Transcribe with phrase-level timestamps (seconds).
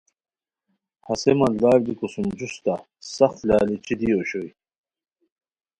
[1.05, 2.75] ہسے مالدار بیکو سُم جوستہ
[3.15, 4.49] سخت لالچی دی اوشوئے